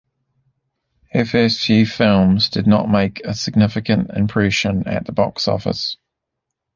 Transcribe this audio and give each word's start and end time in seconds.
Her 1.11 1.25
first 1.25 1.59
few 1.63 1.85
films 1.85 2.49
did 2.49 2.65
not 2.65 2.89
make 2.89 3.21
a 3.23 3.35
significant 3.35 4.09
impression 4.09 4.87
at 4.87 5.05
the 5.05 5.11
box 5.11 5.47
office. 5.47 5.95